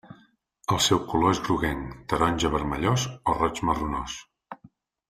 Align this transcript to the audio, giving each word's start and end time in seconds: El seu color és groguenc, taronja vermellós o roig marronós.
El 0.75 0.79
seu 0.85 1.01
color 1.11 1.35
és 1.35 1.41
groguenc, 1.49 1.93
taronja 2.15 2.53
vermellós 2.57 3.07
o 3.35 3.39
roig 3.41 3.65
marronós. 3.71 4.19